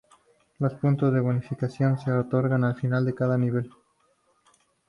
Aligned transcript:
Los 0.57 0.73
puntos 0.73 1.13
de 1.13 1.19
bonificación 1.19 1.99
se 1.99 2.11
otorgan 2.11 2.63
al 2.63 2.75
final 2.75 3.05
de 3.05 3.13
cada 3.13 3.37
nivel. 3.37 3.69